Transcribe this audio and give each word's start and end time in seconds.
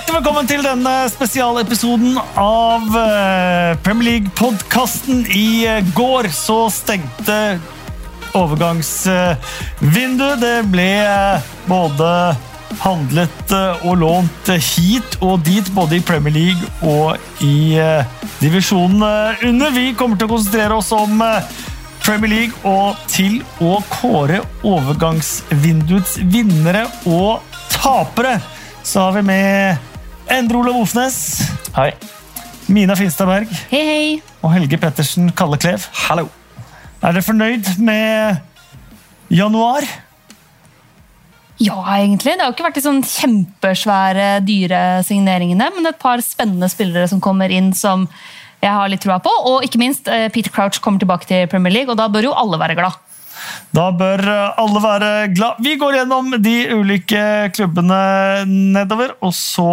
Hjertelig 0.00 0.16
velkommen 0.16 0.46
til 0.48 0.62
denne 0.64 0.92
spesialepisoden 1.12 2.14
av 2.40 2.94
eh, 2.96 3.76
Premier 3.84 4.06
League-podkasten. 4.06 5.28
I 5.28 5.68
eh, 5.68 5.84
går 5.92 6.32
så 6.32 6.72
stengte 6.72 7.60
overgangsvinduet. 8.32 10.40
Det 10.40 10.64
ble 10.72 11.04
eh, 11.04 11.44
både 11.68 12.32
handlet 12.80 13.52
og 13.84 14.00
lånt 14.00 14.48
hit 14.70 15.20
og 15.20 15.44
dit, 15.44 15.68
både 15.76 15.96
i 15.98 16.04
Premier 16.08 16.32
League 16.32 16.64
og 16.80 17.20
i 17.44 17.76
divisjonen 18.40 19.04
under. 19.50 19.68
Vi 19.76 19.92
kommer 20.00 20.16
til 20.16 20.24
å 20.30 20.32
konsentrere 20.32 20.80
oss 20.80 20.88
om 20.96 21.20
Premier 22.06 22.32
League 22.38 22.56
og 22.64 22.96
til 23.12 23.44
å 23.60 23.84
kåre 23.92 24.40
overgangsvinduets 24.64 26.24
vinnere 26.24 26.88
og 27.04 27.44
tapere. 27.76 28.40
Så 28.80 29.04
har 29.04 29.12
vi 29.20 29.28
med 29.28 29.89
Endre 30.30 30.60
Olav 30.60 30.76
Osnes. 30.78 31.16
Hei. 31.74 31.90
Mina 32.70 32.94
Finstad 32.94 33.26
Berg. 33.26 33.50
Hei, 33.72 33.80
hei. 33.82 34.10
Og 34.46 34.52
Helge 34.54 34.78
Pettersen 34.78 35.32
Kalle 35.34 35.58
Klev. 35.58 35.88
Hallo. 36.04 36.28
Er 37.00 37.16
dere 37.16 37.24
fornøyd 37.26 37.66
med 37.82 38.38
januar? 39.34 39.82
Ja, 41.58 41.80
egentlig. 41.96 42.36
Det 42.36 42.44
har 42.44 42.52
jo 42.52 42.54
ikke 42.54 42.68
vært 42.68 42.78
de 42.78 42.84
sånn 42.84 43.02
kjempesvære, 43.02 44.28
dyre 44.46 44.84
signeringene, 45.08 45.66
men 45.74 45.90
et 45.90 45.98
par 45.98 46.22
spennende 46.22 46.70
spillere 46.70 47.10
som 47.10 47.18
kommer 47.20 47.50
inn 47.50 47.72
som 47.74 48.06
jeg 48.62 48.70
har 48.70 48.92
litt 48.92 49.02
troa 49.02 49.18
på. 49.24 49.34
Og 49.50 49.66
ikke 49.66 49.82
minst, 49.82 50.06
eh, 50.06 50.28
Peter 50.30 50.54
Crouch 50.54 50.78
kommer 50.78 51.02
tilbake 51.02 51.26
til 51.26 51.50
Premier 51.50 51.74
League, 51.74 51.90
og 51.90 51.98
da 51.98 52.06
bør 52.06 52.30
jo 52.30 52.38
alle 52.38 52.60
være 52.62 52.78
glad. 52.78 53.02
Da 53.74 53.88
bør 53.94 54.22
alle 54.58 54.82
være 54.82 55.10
glad. 55.34 55.60
Vi 55.62 55.76
går 55.78 56.00
gjennom 56.00 56.32
de 56.42 56.54
ulike 56.74 57.22
klubbene 57.54 58.00
nedover, 58.48 59.14
og 59.22 59.34
så 59.36 59.68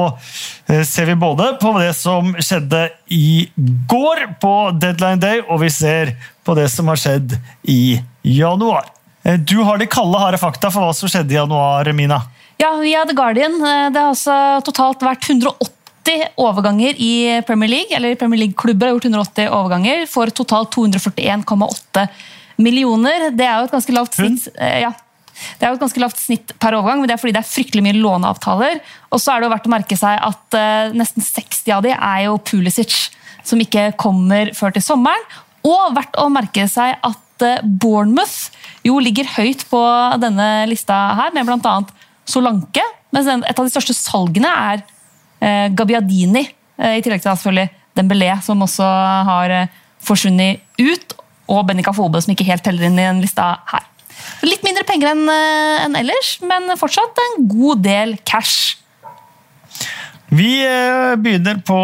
eh, 0.70 0.84
ser 0.86 1.10
vi 1.10 1.18
både 1.20 1.54
på 1.62 1.74
det 1.80 1.94
som 1.98 2.34
skjedde 2.38 2.88
i 3.14 3.48
går, 3.90 4.26
på 4.42 4.54
deadline 4.78 5.22
day, 5.22 5.42
og 5.48 5.64
vi 5.64 5.72
ser 5.74 6.14
på 6.46 6.56
det 6.58 6.68
som 6.74 6.90
har 6.92 7.02
skjedd 7.02 7.36
i 7.68 7.98
januar. 8.24 8.92
Eh, 9.24 9.40
du 9.40 9.58
har 9.68 9.82
de 9.82 9.90
kalde, 9.90 10.20
harde 10.22 10.40
fakta 10.42 10.72
for 10.74 10.86
hva 10.86 10.94
som 10.96 11.12
skjedde 11.12 11.34
i 11.34 11.40
januar, 11.40 11.90
Mina. 11.98 12.22
Ja, 12.58 12.74
vi 12.82 12.94
hadde 12.96 13.18
Guardian. 13.18 13.58
Eh, 13.62 13.90
det 13.94 14.02
har 14.02 14.14
altså 14.14 14.38
totalt 14.66 15.04
vært 15.06 15.28
180 15.28 16.38
overganger 16.40 16.96
i 17.04 17.42
Premier 17.48 17.74
League, 17.74 17.98
eller 17.98 18.16
Premier 18.16 18.46
League-klubber 18.46 18.88
har 18.88 18.96
gjort 18.96 19.10
180 19.10 19.52
overganger 19.52 20.06
for 20.10 20.32
totalt 20.32 20.72
241,8 20.78 22.08
millioner. 22.62 23.30
Det 23.36 23.46
er 23.46 23.60
jo 23.60 23.68
et 23.68 23.76
ganske 23.76 23.96
lavt 23.96 24.18
snitt. 24.18 24.48
Eh, 24.58 24.82
ja. 24.86 24.94
Det 25.58 25.66
er 25.66 25.72
jo 25.72 25.78
et 25.78 25.84
ganske 25.84 26.02
lavt 26.02 26.22
snitt 26.22 26.54
per 26.62 26.78
overgang, 26.78 27.02
men 27.02 27.10
det 27.10 27.16
er 27.16 27.22
fordi 27.22 27.36
det 27.36 27.44
er 27.44 27.52
fryktelig 27.52 27.84
mye 27.86 28.00
låneavtaler. 28.00 28.80
Og 29.14 29.22
så 29.22 29.34
er 29.34 29.42
det 29.42 29.48
jo 29.48 29.54
verdt 29.54 29.70
å 29.70 29.74
merke 29.74 29.98
seg 30.00 30.24
at 30.28 30.58
uh, 30.58 30.96
nesten 30.98 31.26
60 31.26 31.76
av 31.76 31.86
de 31.86 31.94
er 31.94 32.24
jo 32.26 32.40
Pulisic, 32.42 32.96
som 33.46 33.62
ikke 33.62 33.92
kommer 34.02 34.52
før 34.58 34.74
til 34.76 34.86
sommeren. 34.86 35.28
Og 35.68 35.94
verdt 35.94 36.18
å 36.18 36.28
merke 36.34 36.66
seg 36.72 36.98
at 37.06 37.46
uh, 37.46 37.62
Bournemouth 37.62 38.50
jo 38.88 38.98
ligger 39.04 39.30
høyt 39.38 39.68
på 39.70 39.82
denne 40.24 40.66
lista 40.72 40.98
her, 41.22 41.34
med 41.38 41.46
bl.a. 41.50 41.78
Solanke. 42.28 42.84
Mens 43.14 43.30
et 43.30 43.54
av 43.54 43.66
de 43.66 43.74
største 43.74 43.96
salgene 43.96 44.50
er 44.50 44.82
uh, 44.82 45.68
Gabbiadini, 45.78 46.48
i 46.78 47.00
tillegg 47.02 47.24
til 47.24 47.32
selvfølgelig 47.32 47.72
Dembélé, 47.98 48.36
som 48.46 48.60
også 48.62 48.86
har 49.26 49.54
forsvunnet 50.06 50.62
ut 50.78 51.16
og 51.48 51.66
Bennika 51.68 51.94
Fobe, 51.96 52.22
som 52.22 52.34
ikke 52.34 52.48
helt 52.48 52.66
teller 52.66 52.88
inn 52.88 53.00
i 53.00 53.06
den 53.08 53.24
lista 53.24 53.56
her. 53.72 53.86
Litt 54.46 54.66
mindre 54.66 54.84
penger 54.88 55.14
enn 55.14 55.24
eh, 55.32 55.86
en 55.86 55.96
ellers, 56.00 56.36
men 56.46 56.70
fortsatt 56.80 57.22
en 57.24 57.48
god 57.50 57.82
del 57.86 58.16
cash. 58.28 58.78
Vi 60.28 60.52
eh, 60.66 61.16
begynner 61.22 61.62
på 61.66 61.80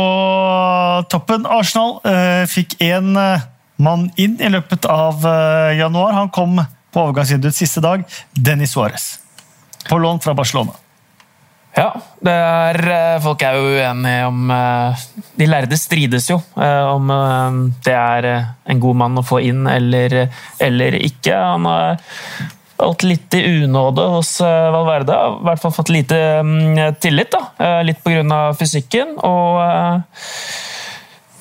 toppen. 1.12 1.47
Arsenal 1.47 1.97
eh, 2.09 2.44
fikk 2.52 2.75
én 2.84 3.13
mann 3.84 4.07
inn 4.22 4.38
i 4.41 4.52
løpet 4.52 4.85
av 4.90 5.23
januar. 5.78 6.13
Han 6.19 6.31
kom 6.34 6.59
på 6.94 7.07
overgangsvinduets 7.07 7.63
siste 7.63 7.81
dag. 7.84 8.06
Dennis 8.34 8.75
Suárez. 8.75 9.13
På 9.90 9.97
lån 10.00 10.22
fra 10.23 10.35
Barcelona. 10.38 10.83
Ja, 11.73 11.88
er, 12.29 12.78
eh, 12.85 13.19
folk 13.23 13.41
er 13.41 13.56
jo 13.57 13.69
uenige 13.73 14.25
om 14.29 14.51
eh, 14.53 15.06
De 15.39 15.47
lærde 15.50 15.78
strides 15.81 16.28
jo 16.29 16.38
eh, 16.61 16.84
om 16.85 17.09
det 17.84 17.95
er 17.97 18.28
en 18.69 18.81
god 18.81 19.00
mann 19.00 19.17
å 19.17 19.25
få 19.25 19.39
inn 19.41 19.66
eller, 19.67 20.28
eller 20.61 21.00
ikke. 21.01 21.34
Han 21.34 21.66
har 21.66 21.97
falt 22.78 23.06
litt 23.07 23.34
i 23.38 23.41
unåde 23.63 24.06
hos 24.17 24.35
Valverde. 24.44 25.17
Har 25.17 25.39
i 25.39 25.47
hvert 25.50 25.63
fall 25.63 25.73
fått 25.73 25.91
lite 25.94 26.19
mm, 26.45 27.00
tillit. 27.01 27.34
da, 27.34 27.81
Litt 27.85 28.03
pga. 28.05 28.44
fysikken. 28.59 29.17
og 29.23 29.61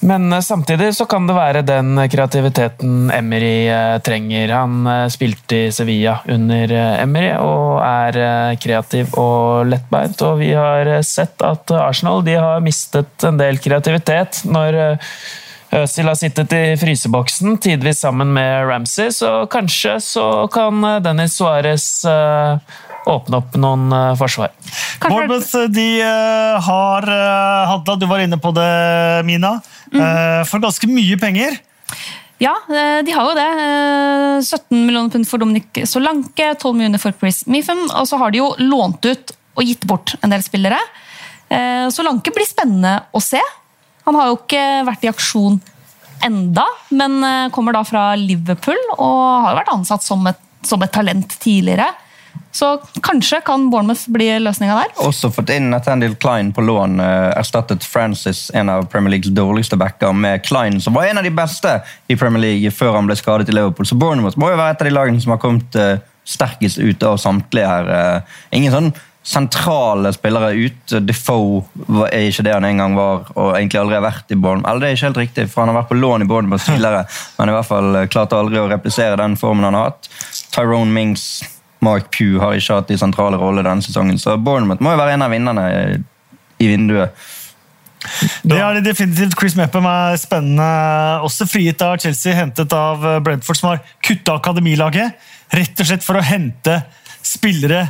men 0.03 0.33
eh, 0.33 0.41
samtidig 0.41 0.95
så 0.95 1.05
kan 1.07 1.27
det 1.27 1.35
være 1.37 1.63
den 1.67 1.95
kreativiteten 2.11 3.11
Emery 3.15 3.69
eh, 3.71 3.99
trenger. 4.03 4.55
Han 4.57 4.87
eh, 4.87 5.05
spilte 5.15 5.61
i 5.67 5.73
Sevilla 5.73 6.17
under 6.31 6.75
Emery 7.03 7.31
og 7.39 7.79
er 7.87 8.57
kreativ 8.63 9.15
og 9.21 9.71
lettbeint. 9.71 10.25
Og 10.27 10.41
vi 10.43 10.51
har 10.59 10.91
sett 11.07 11.43
at 11.47 11.71
Arsenal 11.79 12.27
har 12.27 12.65
mistet 12.65 13.29
en 13.29 13.39
del 13.39 13.63
kreativitet 13.63 14.43
når 14.45 14.81
Øzil 15.73 16.11
har 16.11 16.19
sittet 16.21 16.53
i 16.53 16.65
fryseboksen, 16.77 17.57
tidvis 17.63 18.03
sammen 18.05 18.35
med 18.35 18.67
Ramsey, 18.69 19.09
så 19.09 19.47
kanskje 19.49 19.95
så 20.05 20.27
kan 20.53 20.85
Dennis 21.01 21.39
Suárez 21.39 21.87
åpne 23.09 23.39
opp 23.41 23.57
noen 23.59 23.91
forsvar. 24.21 24.53
Bournemouth 25.03 25.69
de 25.75 25.87
har 26.69 27.09
handla, 27.73 27.97
du 27.99 28.07
var 28.07 28.23
inne 28.23 28.39
på 28.41 28.53
det, 28.57 28.71
Mina. 29.29 29.57
Mm. 29.93 30.03
For 30.49 30.63
ganske 30.63 30.89
mye 30.91 31.19
penger. 31.21 31.59
Ja, 32.43 32.57
eh, 32.69 33.05
de 33.07 33.15
har 33.15 33.29
jo 33.29 33.39
det. 33.39 33.51
17 34.43 34.59
eh, 34.75 34.85
millioner 34.87 35.13
pund 35.13 35.29
for 35.29 35.39
Dominic 35.39 35.85
Solanke, 35.87 36.55
12 36.59 36.75
millioner 36.75 37.03
for 37.03 37.15
Chris 37.21 37.45
Meefum. 37.47 37.85
Og 38.01 38.09
så 38.11 38.19
har 38.19 38.33
de 38.33 38.41
jo 38.41 38.51
lånt 38.59 39.05
ut 39.07 39.35
og 39.55 39.67
gitt 39.69 39.85
bort 39.87 40.17
en 40.23 40.33
del 40.33 40.43
spillere. 40.45 40.81
Solanke 41.93 42.33
blir 42.33 42.47
spennende 42.49 42.95
å 43.13 43.21
se. 43.21 43.41
Han 44.07 44.17
har 44.17 44.31
jo 44.31 44.39
ikke 44.39 44.63
vært 44.89 45.03
i 45.05 45.11
aksjon 45.11 45.59
enda, 46.25 46.65
men 46.97 47.19
kommer 47.53 47.77
da 47.77 47.83
fra 47.85 48.15
Liverpool 48.17 48.79
og 48.95 49.19
har 49.45 49.51
jo 49.51 49.59
vært 49.59 49.73
ansatt 49.75 50.07
som 50.07 50.25
et, 50.31 50.41
som 50.65 50.81
et 50.81 50.95
talent 50.95 51.37
tidligere. 51.45 51.91
Så 52.53 52.83
kanskje 53.03 53.41
kan 53.41 53.71
Bournemouth 53.71 54.11
bli 54.13 54.27
løsninga 54.39 54.75
der. 54.77 54.91
Også 55.07 55.31
fått 55.33 55.51
inn 55.55 55.71
Nathaniel 55.73 56.15
Klein 56.21 56.51
på 56.53 56.61
lån. 56.61 57.01
Eh, 57.01 57.29
erstattet 57.41 57.85
Francis, 57.85 58.51
en 58.55 58.69
av 58.69 58.85
Premier 58.93 59.15
Leagues 59.15 59.33
dårligste 59.33 59.79
backer, 59.81 60.13
med 60.13 60.45
Klein, 60.45 60.81
som 60.81 60.95
var 60.95 61.09
en 61.09 61.19
av 61.19 61.25
de 61.25 61.33
beste 61.33 61.79
i 62.09 62.17
Premier 62.17 62.45
League 62.45 62.71
før 62.71 62.99
han 62.99 63.09
ble 63.09 63.17
skadet 63.17 63.49
i 63.49 63.57
Liverpool. 63.57 63.89
Så 63.89 63.97
Bournemouth 63.97 64.37
må 64.37 64.51
jo 64.53 64.59
være 64.61 64.77
et 64.77 64.85
av 64.85 64.91
de 64.91 64.93
lagene 64.93 65.25
som 65.25 65.33
har 65.33 65.41
kommet 65.41 65.81
uh, 65.81 65.97
sterkest 66.29 66.79
ut 66.79 67.09
av 67.09 67.17
samtlige 67.23 67.71
her. 67.71 67.89
Uh, 67.89 68.37
ingen 68.53 68.77
sånn 68.77 68.93
sentrale 69.23 70.13
spillere 70.13 70.53
ut. 70.53 70.95
Defoe 71.07 71.63
er 72.11 72.29
ikke 72.29 72.45
det 72.45 72.53
han 72.53 72.69
en 72.69 72.85
gang 72.85 72.99
var, 72.99 73.25
og 73.33 73.57
egentlig 73.57 73.81
aldri 73.81 73.97
har 73.97 74.05
vært 74.05 74.35
i 74.35 74.37
Bournemouth. 74.37 74.69
Eller 74.69 74.85
det 74.85 74.91
er 74.91 74.99
ikke 74.99 75.09
helt 75.09 75.23
riktig, 75.23 75.49
for 75.49 75.63
han 75.63 75.73
har 75.73 75.81
vært 75.81 75.93
på 75.95 76.01
lån 76.03 76.27
i 76.27 76.29
Bournemouth 76.29 76.69
tidligere, 76.69 77.07
men 77.39 77.49
i 77.49 77.57
hvert 77.57 77.71
fall 77.71 78.03
klarte 78.13 78.39
aldri 78.45 78.61
å 78.61 78.69
replisere 78.69 79.17
den 79.25 79.41
formen 79.41 79.71
han 79.71 79.79
har 79.79 79.93
hatt. 79.95 80.13
Tyrone 80.53 80.93
Mings 80.93 81.27
Mark 81.83 82.11
Pugh 82.15 82.41
har 82.43 82.57
ikke 82.57 82.79
hatt 82.79 82.91
de 82.93 82.99
sentrale 83.01 83.39
roller 83.41 83.67
denne 83.67 83.85
sesongen, 83.85 84.19
så 84.21 84.37
Bournemouth 84.39 84.83
må 84.85 84.95
jo 84.95 85.01
være 85.01 85.17
en 85.17 85.27
av 85.27 85.33
vinnerne 85.35 85.65
i 86.63 86.69
vinduet. 86.71 87.17
Det 88.43 88.59
er 88.59 88.79
det 88.79 88.85
definitivt. 88.87 89.37
Chris 89.39 89.55
Mepham 89.59 89.87
er 89.87 90.17
spennende. 90.19 90.69
Også 91.27 91.47
frigitt 91.47 91.83
av 91.87 91.99
Chelsea, 92.03 92.35
hentet 92.35 92.73
av 92.75 93.05
Brentford, 93.23 93.59
som 93.59 93.73
har 93.73 93.83
kutta 94.03 94.35
akademilaget. 94.41 95.19
Rett 95.55 95.83
og 95.83 95.89
slett 95.89 96.07
for 96.07 96.19
å 96.19 96.25
hente 96.27 96.81
spillere 97.23 97.85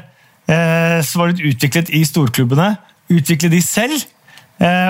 eh, 0.50 0.98
som 1.06 1.22
var 1.22 1.32
utviklet 1.32 1.92
i 1.96 2.02
storklubbene. 2.08 2.74
Utvikle 3.12 3.50
de 3.52 3.62
selv 3.64 4.04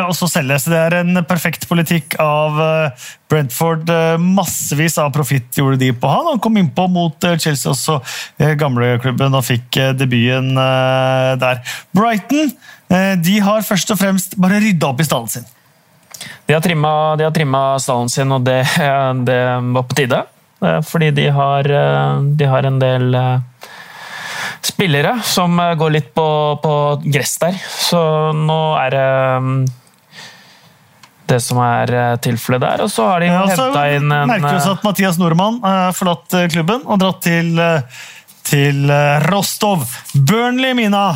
og 0.06 0.12
så 0.16 0.28
selges. 0.28 0.66
Det 0.68 0.76
er 0.76 0.98
en 0.98 1.22
perfekt 1.28 1.64
politikk 1.70 2.16
av 2.20 2.58
eh, 2.60 3.06
Brentford. 3.30 3.88
Eh, 3.88 4.18
massevis 4.20 4.98
av 5.00 5.12
profitt 5.14 5.56
gjorde 5.56 5.78
de 5.80 5.92
på 5.96 6.10
han. 6.10 6.28
Han 6.34 6.42
kom 6.42 6.58
innpå 6.60 6.88
mot 6.92 7.28
Chelsea 7.40 7.70
også, 7.72 8.00
gamleklubben, 8.60 9.32
og 9.38 9.46
fikk 9.46 9.80
debuten 9.96 10.54
der. 11.40 11.62
Brighton 11.96 12.52
de 13.24 13.38
har 13.40 13.64
først 13.64 13.88
og 13.94 13.96
fremst 13.96 14.34
bare 14.36 14.58
rydda 14.60 14.90
opp 14.90 14.98
i 15.00 15.06
stallen 15.06 15.30
sin. 15.32 15.46
De 16.44 16.52
har 16.52 16.60
trimma, 16.60 17.62
stallen 17.80 18.12
sin, 18.12 18.34
og 18.34 18.44
det, 18.44 18.60
det, 19.28 19.38
var 19.72 19.86
på 19.88 19.96
tide. 19.96 20.20
Fordi 20.90 21.08
de 21.16 21.30
har, 21.32 21.70
de 22.36 22.50
har 22.52 22.68
en 22.68 22.76
del 22.82 23.16
spillere 24.82 25.20
som 25.22 25.60
eh, 25.60 25.74
går 25.74 25.90
litt 25.94 26.10
på, 26.14 26.26
på 26.62 26.74
gress 27.04 27.36
der. 27.38 27.58
Så 27.70 28.00
nå 28.34 28.62
er 28.80 28.90
det 28.90 29.10
mm, 29.44 29.60
det 31.30 31.38
som 31.44 31.60
er 31.62 31.92
eh, 31.94 32.14
tilfellet 32.24 32.64
der. 32.64 32.82
Og 32.82 32.90
så 32.90 33.06
har 33.06 33.22
de 33.22 33.30
ja, 33.30 33.44
henta 33.52 33.84
inn 33.94 34.10
en 34.10 34.32
Merker 34.32 34.58
oss 34.58 34.66
at 34.72 34.82
Mathias 34.82 35.20
Nordmann 35.22 35.60
har 35.62 35.94
forlatt 35.94 36.34
eh, 36.34 36.48
klubben 36.50 36.82
og 36.82 36.98
dratt 37.02 37.22
til, 37.22 37.54
til 38.48 38.90
Rostov. 39.30 39.86
Burnley, 40.18 40.74
Mina! 40.74 41.06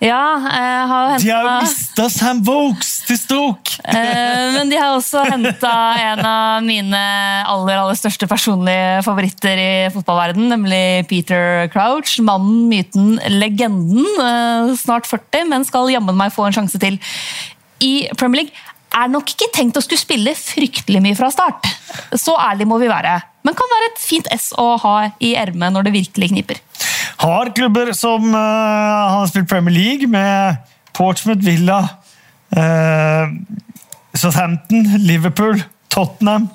Ja, 0.00 0.20
jeg 0.48 0.84
har 0.88 1.08
jo 1.10 1.16
De 1.20 1.32
har 1.32 1.44
jo 1.44 1.56
mista 1.64 2.06
Sam 2.12 2.44
Vokes 2.44 2.99
til 3.10 3.18
Stoke! 3.18 3.76
Eh, 3.90 4.46
Men 4.54 4.70
de 4.70 4.78
har 4.78 4.94
også 4.94 5.24
henta 5.26 5.72
en 5.98 6.22
av 6.26 6.64
mine 6.64 7.00
aller 7.50 7.80
aller 7.80 7.98
største 7.98 8.28
personlige 8.30 9.00
favoritter 9.06 9.58
i 9.60 9.70
fotballverden, 9.94 10.46
nemlig 10.52 11.08
Peter 11.10 11.66
Crouch. 11.72 12.18
Mannen, 12.22 12.68
myten, 12.70 13.16
legenden. 13.34 14.06
eh, 14.22 14.74
Snart 14.78 15.08
40, 15.10 15.48
men 15.50 15.66
skal 15.66 15.90
jammen 15.90 16.18
meg 16.18 16.34
få 16.34 16.46
en 16.46 16.56
sjanse 16.60 16.78
til 16.82 17.00
i 17.82 18.08
Premier 18.20 18.44
League. 18.44 18.66
Er 18.90 19.10
nok 19.10 19.30
ikke 19.30 19.50
tenkt 19.54 19.78
å 19.78 19.82
skulle 19.84 20.02
spille 20.02 20.34
fryktelig 20.34 21.02
mye 21.02 21.18
fra 21.18 21.30
start. 21.30 21.66
Så 22.18 22.34
ærlig 22.38 22.66
må 22.66 22.78
vi 22.82 22.90
være. 22.90 23.20
Men 23.46 23.56
kan 23.56 23.70
være 23.70 23.92
et 23.92 24.02
fint 24.02 24.26
S 24.34 24.50
å 24.58 24.74
ha 24.82 24.96
i 25.22 25.34
ermet 25.38 25.72
når 25.72 25.86
det 25.86 25.94
virkelig 25.94 26.30
kniper. 26.32 26.58
Har 27.22 27.52
klubber 27.56 27.92
som 27.96 28.26
uh, 28.34 28.40
har 29.14 29.30
spilt 29.30 29.48
Premier 29.50 29.74
League 29.76 30.10
med 30.10 30.58
Portsmouth, 30.96 31.40
Villa, 31.46 31.78
Southampton, 34.16 34.88
Liverpool, 35.06 35.60
Tottenham 35.92 36.48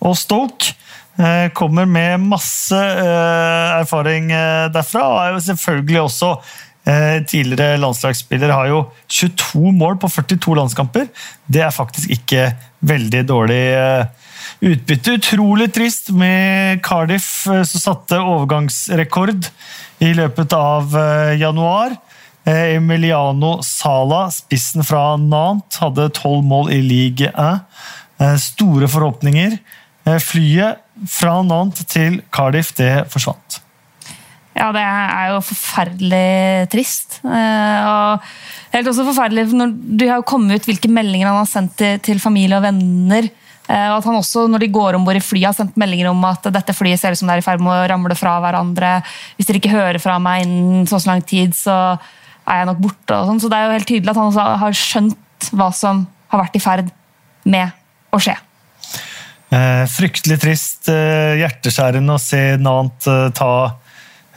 og 0.00 0.16
Stoke. 0.18 0.74
eh, 1.20 1.50
kommer 1.52 1.84
med 1.84 2.22
masse 2.22 2.76
eh, 2.76 3.80
erfaring 3.80 4.30
eh, 4.32 4.68
derfra, 4.72 5.02
og 5.08 5.18
er 5.20 5.34
jo 5.34 5.42
selvfølgelig 5.48 6.00
også 6.00 6.30
eh, 6.86 7.18
tidligere 7.28 7.80
landslagsspiller. 7.82 8.54
Har 8.54 8.70
jo 8.70 8.80
22 9.08 9.72
mål 9.76 9.98
på 10.00 10.08
42 10.08 10.56
landskamper. 10.56 11.10
Det 11.46 11.64
er 11.66 11.74
faktisk 11.74 12.10
ikke 12.16 12.50
veldig 12.80 13.24
dårlig 13.28 13.62
eh, 13.76 14.30
utbytte. 14.70 15.18
Utrolig 15.20 15.70
trist 15.76 16.12
med 16.16 16.80
Cardiff, 16.86 17.46
eh, 17.50 17.64
som 17.68 17.84
satte 17.84 18.22
overgangsrekord 18.22 19.50
i 20.00 20.14
løpet 20.16 20.56
av 20.56 20.96
eh, 20.96 21.34
januar. 21.42 21.98
Eh, 22.44 22.76
Emiliano 22.76 23.60
Sala, 23.62 24.30
spissen 24.32 24.84
fra 24.86 25.16
Nantes, 25.20 25.80
hadde 25.82 26.08
tolv 26.16 26.44
mål 26.48 26.70
i 26.72 26.80
league 26.80 27.28
1. 27.28 27.60
Eh, 28.20 28.36
Store 28.40 28.88
forhåpninger. 28.88 29.58
Eh, 30.06 30.20
Flyet 30.24 30.80
fra 31.08 31.40
Nantes 31.44 31.84
til 31.90 32.22
Cardiff, 32.32 32.72
det 32.78 33.10
forsvant. 33.12 33.60
Ja, 34.56 34.70
det 34.74 34.82
er 34.82 35.28
jo 35.30 35.42
forferdelig 35.46 36.70
trist. 36.72 37.20
Og 37.22 38.24
helt 38.74 38.88
også 38.90 39.06
forferdelig 39.06 39.46
når 39.54 39.76
du 39.96 40.04
har 40.10 40.24
kommet 40.26 40.58
ut 40.58 40.66
hvilke 40.68 40.90
meldinger 40.90 41.30
han 41.30 41.38
har 41.38 41.48
sendt 41.48 41.78
til, 42.04 42.20
familie 42.20 42.58
og 42.58 42.66
venner. 42.66 43.30
Og 43.70 43.94
at 43.94 44.08
han 44.10 44.18
også, 44.18 44.48
når 44.50 44.64
de 44.64 44.72
går 44.74 44.98
om 44.98 45.06
bord 45.06 45.16
i 45.16 45.22
flyet, 45.22 45.46
har 45.52 45.56
sendt 45.56 45.78
meldinger 45.80 46.10
om 46.10 46.26
at 46.28 46.50
dette 46.50 46.74
flyet 46.76 47.00
ser 47.00 47.14
ut 47.14 47.22
som 47.22 47.30
det 47.30 47.38
er 47.38 47.44
i 47.44 47.46
ferd 47.46 47.62
med 47.62 47.72
å 47.72 47.88
ramle 47.94 48.18
fra 48.18 48.34
hverandre. 48.42 48.98
Hvis 49.38 49.48
dere 49.48 49.62
ikke 49.62 49.72
hører 49.72 50.02
fra 50.02 50.18
meg 50.20 50.44
innen 50.44 50.90
så 50.90 50.98
lang 51.06 51.22
tid, 51.22 51.54
så 51.56 51.78
er 52.50 52.62
jeg 52.62 52.70
nok 52.70 52.84
borte. 52.84 53.16
Og 53.16 53.28
sånn. 53.30 53.42
så 53.42 53.50
det 53.50 53.58
er 53.58 53.66
jo 53.66 53.76
helt 53.78 53.90
tydelig 53.90 54.14
at 54.14 54.20
han 54.20 54.60
har 54.64 54.76
skjønt 54.76 55.50
hva 55.56 55.70
som 55.74 56.04
har 56.30 56.44
vært 56.44 56.58
i 56.58 56.62
ferd 56.62 56.90
med 57.48 57.76
å 58.14 58.20
skje. 58.22 58.36
Eh, 59.50 59.84
fryktelig 59.90 60.38
trist, 60.44 60.88
eh, 60.92 61.40
hjerteskjærende 61.40 62.14
å 62.14 62.22
se 62.22 62.40
Nant 62.62 63.06
eh, 63.10 63.30
ta 63.34 63.54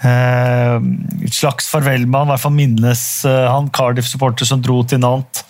eh, 0.01 0.77
et 1.21 1.35
slags 1.37 1.67
farvel 1.69 2.07
med 2.07 2.17
han, 2.17 2.31
i 2.31 2.33
hvert 2.33 2.45
fall 2.47 2.55
minnes 2.57 3.03
eh, 3.29 3.43
han 3.45 3.69
Cardiff-supporter 3.77 4.49
som 4.49 4.63
dro 4.65 4.79
til 4.89 5.03
Nant 5.03 5.43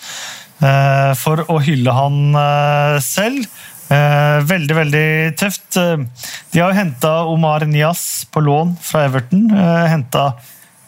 eh, 0.60 1.14
for 1.20 1.46
å 1.48 1.62
hylle 1.64 1.96
han 1.96 2.20
selv. 3.04 3.48
Veldig, 3.94 4.74
veldig 4.74 5.08
tøft. 5.38 5.76
De 5.76 6.62
har 6.64 6.72
henta 6.74 7.12
Omar 7.30 7.62
Nias 7.70 8.24
på 8.34 8.42
lån 8.42 8.72
fra 8.82 9.04
Everton. 9.06 9.44
Henta 9.52 10.24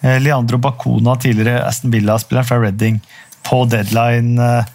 Leandro 0.01 0.57
Bacona, 0.61 1.15
tidligere 1.17 1.63
Aston 1.65 1.91
Villa-spilleren 1.91 2.45
fra 2.45 2.59
Reading, 2.61 2.99
på 3.47 3.63
deadline. 3.69 4.39
eh, 4.39 4.65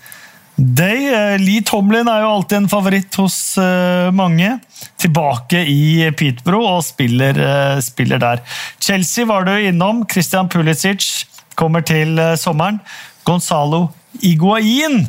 Day. 0.60 1.06
Eh, 1.14 1.38
Lee 1.40 1.62
Tomlin 1.64 2.08
er 2.08 2.20
jo 2.20 2.32
alltid 2.34 2.56
en 2.58 2.68
favoritt 2.68 3.14
hos 3.16 3.56
eh, 3.58 4.10
mange. 4.12 4.58
Tilbake 5.00 5.62
i 5.64 6.10
Peterborough 6.12 6.76
og 6.76 6.84
spiller, 6.84 7.38
eh, 7.40 7.78
spiller 7.80 8.20
der. 8.20 8.42
Chelsea 8.78 9.24
var 9.24 9.46
du 9.48 9.54
innom. 9.56 10.02
Christian 10.10 10.48
Pulisic 10.52 11.24
kommer 11.56 11.80
til 11.86 12.18
eh, 12.18 12.34
sommeren. 12.36 12.80
Gonzalo 13.24 13.86
Iguain 14.26 15.06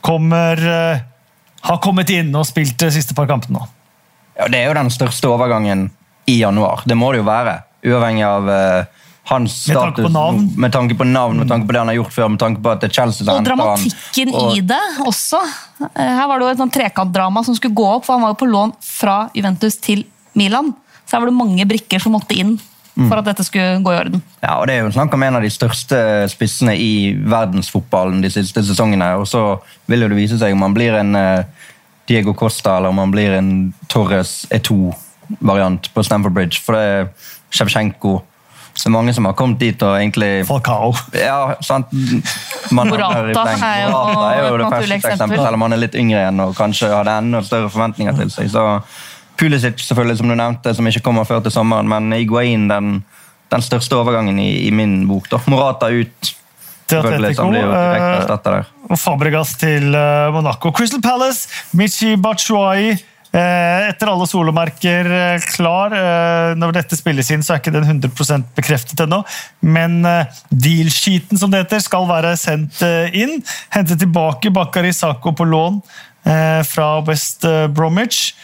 kommer, 0.00 0.56
eh, 0.56 1.00
har 1.68 1.82
kommet 1.84 2.10
inn 2.14 2.32
og 2.38 2.46
spilt 2.48 2.78
de 2.80 2.88
siste 2.94 3.14
par 3.18 3.28
kampene 3.28 3.58
nå. 3.58 3.66
Ja, 4.38 4.46
det 4.48 4.62
er 4.62 4.68
jo 4.70 4.78
den 4.78 4.90
største 4.94 5.28
overgangen 5.28 5.90
i 6.30 6.38
januar. 6.40 6.84
Det 6.86 6.96
må 6.96 7.10
det 7.12 7.20
jo 7.20 7.28
være. 7.28 7.58
Uavhengig 7.88 8.24
av 8.24 8.48
eh, 8.48 9.04
hans 9.28 9.54
Med 9.68 9.76
tanke 9.76 10.02
på 10.06 10.10
navn. 10.12 10.44
Med 10.56 10.72
tanke 10.72 10.96
på 10.98 11.04
navn, 11.06 11.38
med 11.42 11.48
tanke 11.50 11.66
på 11.68 11.72
det 11.76 11.80
han 11.82 11.88
har 11.92 11.98
gjort 11.98 12.12
før, 12.14 12.28
med 12.32 12.40
tanke 12.40 12.62
på 12.64 12.70
at 12.72 12.80
det 12.80 12.88
er 12.90 12.94
Chelsea 13.02 13.26
Og 13.28 13.34
han. 13.36 13.44
dramatikken 13.44 14.34
Og- 14.34 14.56
i 14.56 14.60
det 14.60 14.80
også. 15.04 15.40
Eh, 15.94 16.14
Her 16.18 16.26
var 16.28 16.38
det 16.38 16.46
jo 16.46 16.50
et 16.52 16.58
sånn 16.58 16.72
trekantdrama 16.72 17.44
som 17.44 17.54
skulle 17.54 17.74
gå 17.74 17.86
opp, 17.96 18.04
for 18.06 18.14
han 18.14 18.22
var 18.22 18.30
jo 18.34 18.40
på 18.46 18.50
lån 18.50 18.72
fra 18.80 19.28
Juventus 19.34 19.76
til 19.76 20.04
Milan. 20.34 20.72
Så 21.06 21.12
her 21.16 21.20
var 21.20 21.26
det 21.30 21.36
mange 21.36 21.64
brikker 21.68 22.00
som 22.00 22.12
måtte 22.12 22.36
inn 22.38 22.58
Mm. 22.98 23.08
for 23.08 23.18
at 23.18 23.24
dette 23.26 23.44
skulle 23.44 23.80
gå 23.80 23.92
i 23.94 23.98
orden. 24.00 24.22
Ja, 24.42 24.56
og 24.58 24.66
Det 24.66 24.74
er 24.74 24.82
jo 24.82 24.90
snakk 24.90 25.12
om 25.14 25.22
en 25.22 25.36
av 25.36 25.42
de 25.42 25.48
største 25.48 26.28
spissene 26.28 26.74
i 26.76 27.14
verdensfotballen 27.14 28.20
de 28.22 28.28
siste 28.28 28.58
sesongene. 28.60 29.16
og 29.20 29.26
Så 29.28 29.60
vil 29.86 30.00
jo 30.00 30.08
det 30.08 30.16
vise 30.16 30.36
seg 30.38 30.50
om 30.52 30.62
han 30.62 30.74
blir 30.74 30.94
en 30.98 31.14
eh, 31.14 31.44
Diego 32.08 32.32
Costa 32.34 32.76
eller 32.78 32.88
om 32.88 32.98
han 32.98 33.12
blir 33.12 33.36
en 33.38 33.72
Torres 33.86 34.46
E2-variant 34.50 35.88
på 35.94 36.04
Stamford 36.04 36.34
Bridge. 36.34 36.58
For 36.58 36.72
det 36.74 36.82
er 36.82 37.08
Sjevtsjenko. 37.52 38.22
Er 38.86 38.90
mange 38.94 39.12
som 39.12 39.26
har 39.28 39.34
kommet 39.36 39.58
dit 39.60 39.82
og 39.82 39.96
egentlig 39.98 40.46
Falcao. 40.48 40.92
Ja, 41.12 41.54
sant. 41.60 41.90
Man 42.70 42.88
Morata 42.88 43.18
er 43.18 43.28
jo 43.28 43.34
Morata 43.34 44.28
er 44.30 44.48
jo 44.48 44.56
det 44.56 44.68
første 44.70 44.94
eksempel. 44.94 45.12
eksempelet, 45.12 45.44
selv 45.44 45.58
om 45.58 45.64
han 45.66 45.72
er 45.76 45.82
litt 45.82 45.94
yngre 45.98 46.22
igjen 46.22 46.40
og 46.44 46.54
kanskje 46.56 46.90
hadde 46.92 47.16
enda 47.20 47.42
større 47.44 47.68
forventninger 47.74 48.16
til 48.20 48.30
seg. 48.32 48.50
Så 48.54 48.64
Pulisic, 49.38 49.82
selvfølgelig, 49.86 50.18
som 50.18 50.28
du 50.32 50.34
nevnte, 50.38 50.74
som 50.74 50.86
ikke 50.90 51.02
kommer 51.04 51.24
før 51.28 51.42
til 51.44 51.54
sommeren, 51.54 51.88
men 51.90 52.12
Iguain 52.16 52.68
den, 52.70 53.04
den 53.52 53.62
største 53.62 53.98
overgangen 53.98 54.38
i, 54.42 54.48
i 54.66 54.70
min 54.74 55.02
bok. 55.10 55.28
da. 55.30 55.38
Morata 55.46 55.90
ut, 55.94 56.32
Til 56.88 56.98
Atletico. 57.04 57.50
eh. 57.52 58.64
Og 58.88 58.98
Fabregas 58.98 59.54
til 59.60 59.94
eh, 59.94 60.30
Monaco. 60.32 60.72
Crystal 60.72 61.02
Palace, 61.04 61.48
Michi 61.76 62.16
Batshuayi. 62.16 62.96
Eh, 63.38 63.88
Etter 63.88 64.10
alle 64.10 64.26
solomerker 64.28 65.08
eh, 65.18 65.46
klar. 65.54 65.94
Eh, 65.94 66.56
Når 66.58 66.74
dette 66.76 66.98
spilles 66.98 67.30
inn, 67.34 67.44
så 67.46 67.54
er 67.54 67.62
ikke 67.62 67.74
den 67.74 67.86
100 67.86 68.42
bekreftet 68.56 69.04
ennå. 69.04 69.22
Men 69.62 70.00
deal-sheeten, 70.50 71.38
som 71.40 71.52
det 71.52 71.64
heter, 71.64 71.82
skal 71.84 72.08
være 72.10 72.34
sendt 72.40 72.82
inn. 73.16 73.38
Hente 73.74 73.98
tilbake 73.98 74.52
Bakari 74.54 74.92
Sako 74.96 75.34
på 75.38 75.48
lån 75.48 75.80
fra 76.68 76.88
West 77.06 77.46
Bromwich. 77.72 78.34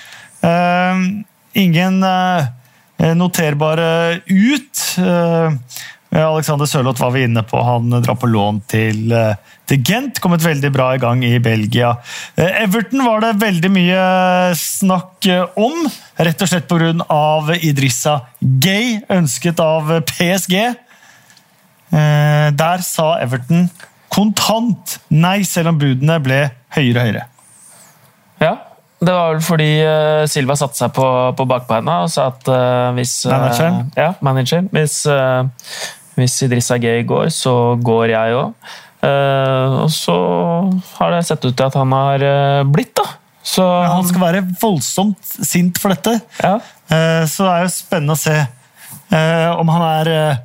Ingen 1.61 1.99
noterbare 3.19 3.91
ut. 4.31 4.85
Alexander 6.23 6.67
Sørloth 6.67 7.03
var 7.03 7.11
vi 7.11 7.25
inne 7.25 7.43
på. 7.43 7.63
Han 7.63 7.91
drar 7.91 8.15
på 8.15 8.27
lån 8.27 8.61
til, 8.71 9.13
eh, 9.13 9.35
til 9.71 9.83
Gent. 9.87 10.21
Kommet 10.23 10.44
veldig 10.44 10.71
bra 10.75 10.90
i 10.94 11.00
gang 11.02 11.25
i 11.26 11.38
Belgia. 11.42 11.94
Eh, 12.37 12.62
Everton 12.64 13.04
var 13.06 13.25
det 13.25 13.35
veldig 13.42 13.71
mye 13.75 14.02
snakk 14.59 15.28
eh, 15.30 15.59
om. 15.61 15.87
Rett 16.16 16.44
og 16.44 16.50
slett 16.50 16.68
pga. 16.71 17.59
Idrissa 17.64 18.18
Gay, 18.40 19.00
ønsket 19.12 19.61
av 19.62 19.90
PSG. 20.11 20.54
Eh, 21.94 22.49
Der 22.54 22.87
sa 22.87 23.14
Everton 23.23 23.68
kontant 24.14 24.99
nei, 25.11 25.42
selv 25.49 25.73
om 25.73 25.80
budene 25.80 26.21
ble 26.23 26.44
høyere 26.76 27.00
og 27.00 27.09
høyere. 27.09 27.26
Ja, 28.42 28.54
det 29.04 29.12
var 29.12 29.35
vel 29.35 29.42
fordi 29.44 29.71
eh, 29.83 30.23
Silva 30.30 30.56
satte 30.59 30.78
seg 30.78 30.94
på, 30.97 31.06
på 31.37 31.47
bakbeina 31.50 32.02
og 32.04 32.12
sa 32.12 32.28
at 32.33 32.49
uh, 32.49 32.92
hvis 32.97 33.25
eh, 33.26 33.33
Manageren? 33.33 33.80
Ja, 33.99 34.12
manager. 34.25 34.64
Hvis, 34.75 35.00
uh, 35.11 35.44
hvis 36.18 36.38
Idrissa 36.47 36.78
Gay 36.83 37.04
går, 37.09 37.28
så 37.35 37.75
går 37.83 38.14
jeg 38.14 38.38
òg. 38.38 38.73
Og 39.85 39.91
så 39.93 40.15
har 40.99 41.13
det 41.15 41.23
sett 41.29 41.45
ut 41.45 41.55
til 41.57 41.67
at 41.67 41.77
han 41.79 41.93
har 41.93 42.25
eh, 42.25 42.63
blitt, 42.69 42.95
da. 42.97 43.05
Så 43.45 43.61
Men 43.65 43.91
han 43.99 44.07
skal 44.09 44.23
være 44.25 44.45
voldsomt 44.63 45.35
sint 45.45 45.77
for 45.83 45.93
dette. 45.93 46.15
ja. 46.41 46.55
Eh, 46.89 47.25
Så 47.29 47.45
det 47.45 47.53
er 47.53 47.63
jo 47.67 47.73
spennende 47.73 48.15
å 48.17 48.21
se 48.21 48.35
eh, 48.41 49.51
om 49.61 49.69
han 49.73 49.83
er 50.01 50.11
eh, 50.13 50.39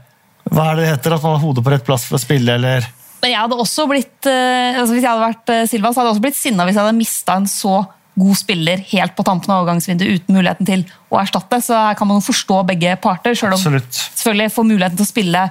Hva 0.50 0.72
er 0.72 0.75
det 0.80 0.84
det 0.86 0.92
heter? 0.96 1.16
At 1.16 1.24
han 1.28 1.36
har 1.38 1.44
hodet 1.44 1.63
på 1.66 1.72
rett 1.74 1.86
plass 1.88 2.06
for 2.10 2.16
å 2.18 2.22
spille, 2.22 2.56
eller 2.60 2.84
Men 3.22 3.32
jeg 3.34 3.39
hadde 3.39 3.58
også 3.60 3.86
blitt, 3.92 4.28
eh, 4.28 4.75
altså 4.80 4.96
Hvis 4.96 5.04
jeg 5.06 5.12
hadde 5.12 5.25
vært 5.30 5.54
eh, 5.56 5.63
Silva, 5.72 5.92
så 5.94 6.01
hadde 6.01 6.10
jeg 6.12 6.18
også 6.18 6.25
blitt 6.28 6.39
sinna 6.39 6.68
hvis 6.68 6.75
jeg 6.80 6.84
hadde 6.86 7.00
mista 7.00 7.36
en 7.39 7.48
så 7.51 7.78
god 8.20 8.36
spiller 8.36 8.82
helt 8.92 9.13
på 9.16 9.24
tampen 9.24 9.51
av 9.54 9.62
overgangsvinduet 9.63 10.20
uten 10.20 10.36
muligheten 10.36 10.68
til 10.68 10.82
å 11.08 11.22
erstatte. 11.22 11.62
Så 11.63 11.72
her 11.72 11.96
kan 11.96 12.08
man 12.10 12.18
jo 12.20 12.25
forstå 12.28 12.58
begge 12.68 12.98
parter. 13.00 13.32
Selv 13.38 13.54
om 13.54 13.60
Absolutt. 13.62 13.96
selvfølgelig 13.96 14.51
får 14.58 14.68
muligheten 14.68 14.98
til 15.00 15.06
å 15.08 15.12
spille 15.13 15.44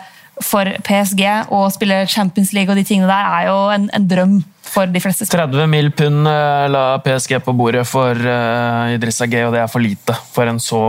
for 0.45 0.69
PSG 0.87 1.25
og 1.55 1.71
spille 1.75 2.05
Champions 2.11 2.53
League 2.57 2.71
og 2.73 2.79
de 2.79 2.87
tingene 2.87 3.11
der 3.11 3.35
er 3.39 3.49
jo 3.51 3.59
en, 3.75 3.91
en 3.95 4.09
drøm 4.09 4.39
for 4.69 4.91
de 4.91 5.01
fleste. 5.01 5.27
spillere. 5.27 5.49
30 5.49 5.71
mill. 5.71 5.91
pund 5.97 6.29
eh, 6.29 6.65
la 6.73 6.85
PSG 7.05 7.39
på 7.45 7.55
bordet 7.57 7.85
for 7.89 8.13
uh, 8.13 8.95
Idrissa 8.95 9.27
Gay, 9.27 9.47
og 9.47 9.55
det 9.57 9.63
er 9.63 9.71
for 9.71 9.85
lite 9.85 10.17
for 10.35 10.51
en 10.51 10.61
så 10.63 10.81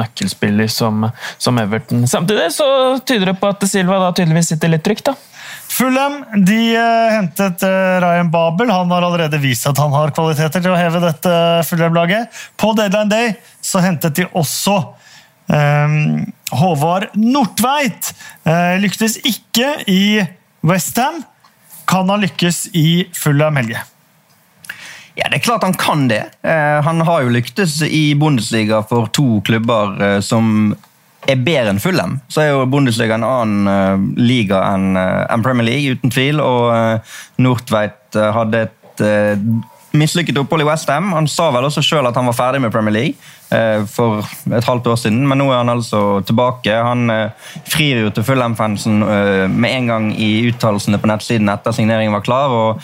nøkkelspiller 0.00 0.70
som, 0.72 1.04
som 1.38 1.60
Everton. 1.60 2.06
Samtidig 2.08 2.48
så 2.56 2.68
tyder 3.06 3.32
det 3.32 3.36
på 3.40 3.52
at 3.52 3.68
Silva 3.68 4.00
da 4.02 4.14
tydeligvis 4.16 4.54
sitter 4.54 4.72
litt 4.72 4.84
trygt. 4.86 5.10
da. 5.10 5.16
Fulham 5.72 6.18
de 6.46 6.60
eh, 6.76 7.12
hentet 7.16 7.64
Ryan 8.04 8.32
Babel. 8.32 8.72
Han 8.72 8.90
har 8.92 9.06
allerede 9.08 9.40
vist 9.42 9.68
at 9.68 9.80
han 9.80 9.94
har 9.94 10.14
kvaliteter 10.16 10.64
til 10.64 10.74
å 10.74 10.80
heve 10.80 11.04
dette 11.04 11.36
Fulham-laget. 11.68 12.42
På 12.60 12.74
deadline 12.76 13.12
day 13.12 13.32
så 13.62 13.84
hentet 13.84 14.18
de 14.18 14.28
også 14.32 14.80
Håvard 16.52 17.12
Nordtveit. 17.14 18.12
Eh, 18.44 18.76
lyktes 18.80 19.18
ikke 19.24 19.74
i 19.90 20.22
Westham. 20.64 21.22
Kan 21.88 22.10
han 22.10 22.22
lykkes 22.22 22.68
i 22.72 23.08
Fulham, 23.16 23.56
Helge? 23.56 23.80
Ja, 25.14 25.28
Det 25.28 25.36
er 25.40 25.44
klart 25.44 25.62
han 25.62 25.74
kan 25.74 26.08
det. 26.08 26.24
Eh, 26.42 26.80
han 26.82 27.00
har 27.00 27.22
jo 27.22 27.32
lyktes 27.32 27.82
i 27.82 28.14
Bundesliga 28.14 28.82
for 28.88 29.06
to 29.12 29.40
klubber 29.44 29.96
eh, 30.00 30.20
som 30.20 30.74
er 31.28 31.36
bedre 31.36 31.70
enn 31.70 31.78
Fulham, 31.78 32.16
så 32.26 32.40
er 32.42 32.48
jo 32.50 32.64
Bundesliga 32.66 33.14
en 33.14 33.22
annen 33.22 34.14
liga 34.18 34.58
enn 34.72 35.44
Premier 35.44 35.68
League, 35.68 35.92
uten 35.94 36.10
tvil. 36.10 36.40
Og 36.42 36.98
Nordtveit 37.38 38.18
hadde 38.18 38.64
et 38.66 39.04
mislykket 39.92 40.38
opphold 40.40 40.64
i 40.64 40.66
Westham. 40.68 41.12
Han 41.12 41.28
sa 41.28 41.50
vel 41.54 41.68
også 41.68 41.82
sjøl 41.84 42.08
at 42.08 42.16
han 42.18 42.28
var 42.30 42.36
ferdig 42.36 42.62
med 42.64 42.72
Premier 42.74 42.94
League 42.96 43.86
for 43.92 44.24
et 44.48 44.64
halvt 44.64 44.86
år 44.88 44.96
siden, 44.96 45.26
men 45.28 45.36
nå 45.42 45.50
er 45.50 45.58
han 45.58 45.68
altså 45.68 46.22
tilbake. 46.24 46.72
Han 46.72 47.10
frir 47.68 48.00
jo 48.00 48.12
til 48.16 48.24
Fulham-fansen 48.24 49.02
med 49.52 49.68
en 49.68 49.90
gang 49.90 50.06
i 50.16 50.30
uttalelsene 50.48 51.00
på 51.02 51.10
nettsiden 51.10 51.52
etter 51.52 51.76
signeringen 51.76 52.16
var 52.16 52.24
klar. 52.24 52.54
og 52.56 52.80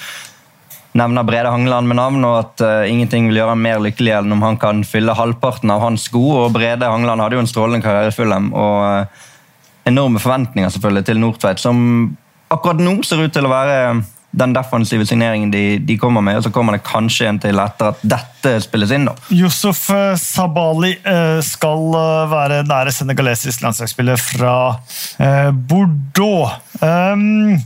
nevner 0.99 1.25
Brede 1.25 1.51
Hangeland 1.53 1.89
med 1.89 1.97
navn, 1.97 2.25
og 2.25 2.39
at 2.43 2.63
ingenting 2.91 3.29
vil 3.29 3.41
gjøre 3.41 3.55
ham 3.55 3.65
mer 3.65 3.81
lykkelig 3.81 4.13
enn 4.19 4.35
om 4.35 4.45
han 4.45 4.61
kan 4.61 4.85
fylle 4.85 5.17
halvparten 5.17 5.71
av 5.71 5.85
hans 5.85 6.09
sko. 6.11 6.25
og 6.43 6.53
Brede 6.57 6.89
Hangeland 6.91 7.23
hadde 7.23 7.39
jo 7.39 7.45
en 7.45 7.51
strålende 7.51 7.85
karriere 7.85 8.13
i 8.13 8.17
Fulham, 8.17 8.53
og 8.53 9.07
enorme 9.89 10.21
forventninger 10.21 10.73
selvfølgelig 10.75 11.09
til 11.09 11.21
Nordtveit, 11.23 11.61
som 11.63 12.17
akkurat 12.53 12.81
nå 12.83 12.99
ser 13.07 13.25
ut 13.25 13.35
til 13.35 13.47
å 13.47 13.53
være 13.53 13.79
den 14.31 14.53
defensive 14.53 15.07
signeringen 15.09 15.51
de, 15.51 15.79
de, 15.79 15.97
kommer 15.99 16.21
med, 16.25 16.39
og 16.39 16.45
så 16.47 16.53
kommer 16.55 16.77
det 16.77 16.85
kanskje 16.87 17.31
en 17.31 17.41
til 17.43 17.59
etter 17.63 17.95
at 17.95 18.05
dette 18.15 18.55
spilles 18.67 18.93
inn. 18.95 19.09
da. 19.09 19.17
Yusuf 19.35 19.89
eh, 19.95 20.13
Sabali 20.21 20.95
skal 21.45 21.89
være 22.31 22.63
nære 22.69 22.93
senegalesisk 22.95 23.65
landslagsspiller 23.65 24.21
fra 24.21 24.55
Bordeaux. 25.69 26.53
Um, 26.83 27.59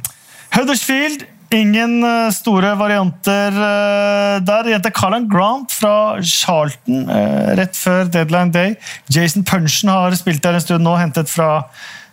Huddersfield 0.55 1.27
Ingen 1.53 2.01
eh, 2.05 2.31
store 2.33 2.73
varianter 2.81 3.53
eh, 3.53 4.37
der. 4.41 4.71
Jente 4.73 4.91
Carlan 4.91 5.29
Grant 5.29 5.73
fra 5.73 6.23
Charlton 6.25 7.11
eh, 7.13 7.53
rett 7.59 7.77
før 7.77 8.09
deadline 8.09 8.53
day. 8.55 8.77
Jason 9.13 9.45
Punchen 9.45 9.93
har 9.93 10.17
spilt 10.17 10.43
der 10.45 10.57
en 10.57 10.65
stund 10.65 10.87
nå, 10.87 10.95
hentet 10.97 11.29
fra, 11.29 11.67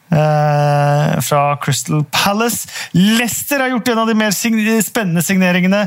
fra 0.09 1.41
Crystal 1.61 2.03
Palace. 2.09 2.67
Leicester 2.91 3.59
har 3.61 3.69
gjort 3.69 3.91
en 3.91 4.01
av 4.01 4.07
de 4.09 4.15
mer 4.17 4.33
spennende 4.33 5.21
signeringene 5.21 5.83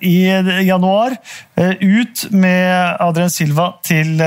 i 0.00 0.16
januar. 0.68 1.16
ut 1.80 2.26
med 2.30 2.96
Adrian 3.00 3.30
Silva 3.30 3.72
til 3.82 4.20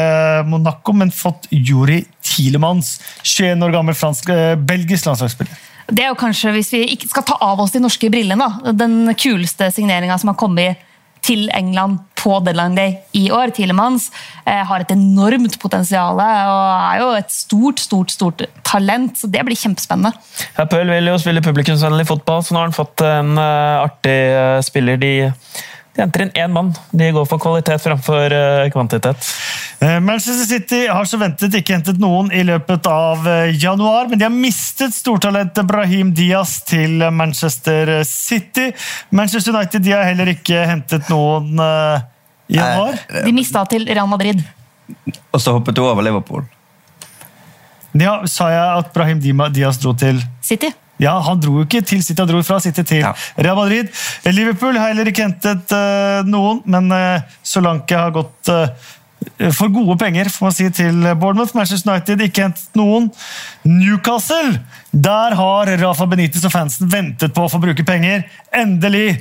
Monaco, 0.50 0.94
men 0.94 1.12
fått 1.12 1.48
Juri 1.52 2.04
Tilemanns, 2.26 3.00
21 3.24 3.64
år 3.64 3.72
gammel 3.78 3.96
fransk, 3.96 4.30
belgisk 4.58 5.06
landslagsspiller. 5.08 5.66
Det 5.90 6.04
er 6.04 6.12
jo 6.12 6.20
kanskje, 6.20 6.52
hvis 6.54 6.74
vi 6.76 6.84
ikke 6.94 7.10
skal 7.10 7.26
ta 7.26 7.40
av 7.42 7.62
oss 7.64 7.74
de 7.74 7.82
norske 7.82 8.12
brillene, 8.14 8.46
den 8.78 9.16
kuleste 9.18 9.72
signeringa 9.74 10.20
som 10.22 10.34
har 10.34 10.38
kommet 10.38 10.86
til 11.26 11.50
England 11.56 12.00
på 12.20 12.40
deadline 12.44 12.76
day 12.76 12.96
i 13.16 13.30
år. 13.32 13.54
Tilemanns 13.56 14.10
eh, 14.46 14.64
har 14.68 14.84
et 14.84 14.92
enormt 14.94 15.56
potensial 15.62 16.20
og 16.20 16.26
er 16.26 17.02
jo 17.02 17.10
et 17.20 17.32
stort 17.34 17.80
stort, 17.84 18.12
stort 18.12 18.44
talent. 18.68 19.18
så 19.18 19.30
Det 19.32 19.44
blir 19.46 19.60
kjempespennende. 19.60 20.14
Ja, 20.58 20.68
Pøl 20.70 20.92
vil 20.92 21.12
jo 21.12 21.18
spille 21.22 21.44
publikumsvennlig 21.46 22.08
fotball, 22.10 22.44
så 22.44 22.56
nå 22.56 22.62
har 22.62 22.70
han 22.70 22.76
fått 22.76 23.06
en 23.08 23.36
uh, 23.40 23.86
artig 23.86 24.20
spiller. 24.68 25.00
de 25.00 25.14
de 25.96 26.02
henter 26.02 26.22
inn 26.22 26.32
én 26.38 26.52
mann. 26.54 26.70
De 26.92 27.10
går 27.12 27.26
for 27.28 27.42
kvalitet 27.42 27.82
framfor 27.84 28.34
eh, 28.36 28.68
kvantitet. 28.72 29.30
Eh, 29.80 29.98
Manchester 30.00 30.46
City 30.48 30.82
har 30.88 31.08
så 31.10 31.18
ventet 31.20 31.56
ikke 31.60 31.76
hentet 31.76 32.00
noen 32.02 32.30
i 32.36 32.44
løpet 32.48 32.88
av 32.88 33.26
eh, 33.28 33.56
januar, 33.58 34.08
men 34.08 34.22
de 34.22 34.28
har 34.28 34.34
mistet 34.34 34.96
stortalentet 34.96 35.68
Brahim 35.68 36.14
Diaz 36.16 36.60
til 36.70 37.04
Manchester 37.12 38.04
City. 38.08 38.70
Manchester 39.10 39.56
United 39.56 39.84
de 39.84 39.96
har 39.96 40.06
heller 40.12 40.32
ikke 40.36 40.62
hentet 40.70 41.10
noen 41.12 41.58
i 41.60 42.58
januar. 42.60 43.02
De 43.26 43.34
mista 43.36 43.66
til 43.70 43.90
Real 43.90 44.08
Madrid. 44.10 44.46
Og 45.34 45.42
så 45.42 45.54
hoppet 45.58 45.76
du 45.76 45.84
over 45.86 46.06
Liverpool. 46.06 46.46
Ja, 47.98 48.22
Sa 48.30 48.52
jeg 48.54 48.78
at 48.84 48.94
Brahim 48.94 49.20
Diaz 49.54 49.82
dro 49.82 49.96
til 49.98 50.22
City? 50.46 50.70
Ja, 51.00 51.16
Han 51.24 51.40
dro 51.40 51.62
jo 51.62 51.66
ikke 51.68 51.82
til 51.82 52.04
City, 52.04 52.20
han 52.20 52.28
dro 52.30 52.42
fra 52.44 52.60
City 52.64 52.84
til 52.84 53.04
ja. 53.06 53.14
Real 53.40 53.56
Madrid. 53.56 53.92
Liverpool 54.28 54.78
har 54.78 54.92
heller 54.92 55.08
ikke 55.08 55.30
hentet 55.30 55.72
uh, 55.72 56.28
noen, 56.28 56.60
men 56.68 56.92
uh, 56.92 57.36
Solanke 57.44 57.96
har 57.96 58.12
gått 58.16 58.52
uh, 58.52 58.68
for 59.56 59.72
gode 59.72 59.98
penger 60.00 60.30
får 60.32 60.46
man 60.46 60.56
si, 60.56 60.68
til 60.76 61.08
Bournemouth. 61.20 61.56
Manchester 61.56 61.92
United 61.92 62.22
ikke 62.24 62.46
hentet 62.48 62.78
noen. 62.80 63.10
Newcastle! 63.68 64.60
Der 64.92 65.36
har 65.36 65.72
Rafa 65.82 66.08
Benitez 66.10 66.46
og 66.48 66.54
fansen 66.54 66.90
ventet 66.92 67.36
på 67.36 67.46
å 67.46 67.52
få 67.52 67.60
bruke 67.64 67.86
penger. 67.88 68.24
Endelig! 68.56 69.20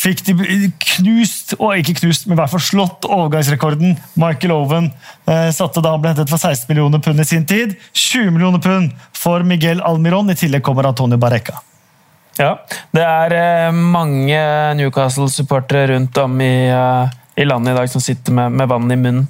Fikk 0.00 0.22
de 0.24 0.34
knust, 0.80 1.54
og 1.58 1.76
ikke 1.76 1.98
knust, 2.00 2.26
men 2.26 2.36
i 2.36 2.40
hvert 2.40 2.52
fall 2.54 2.64
slått 2.64 3.08
overgangsrekorden. 3.08 3.96
Michael 4.20 4.54
Owen 4.56 4.90
eh, 5.28 5.50
satte 5.54 5.82
da 5.84 5.94
han 5.94 6.02
ble 6.02 6.14
hentet 6.14 6.32
for 6.32 6.40
16 6.40 6.70
millioner 6.70 7.02
pund 7.04 7.20
i 7.20 7.28
sin 7.28 7.46
tid. 7.48 7.76
20 7.92 8.32
millioner 8.34 8.62
pund 8.64 8.94
for 9.16 9.44
Miguel 9.46 9.82
Almiron. 9.84 10.32
I 10.32 10.38
tillegg 10.38 10.64
kommer 10.66 10.88
Antonio 10.88 11.20
Barreca. 11.20 11.60
Ja, 12.40 12.54
det 12.96 13.04
er 13.04 13.36
eh, 13.36 13.72
mange 13.76 14.40
Newcastle-supportere 14.78 15.92
rundt 15.92 16.16
om 16.22 16.38
i 16.40 16.54
eh, 16.72 17.18
i 17.40 17.44
landet 17.44 17.72
i 17.72 17.76
dag 17.76 17.90
som 17.90 18.00
sitter 18.00 18.32
med, 18.32 18.52
med 18.52 18.68
vann 18.68 18.90
i 18.92 18.96
munnen 18.96 19.26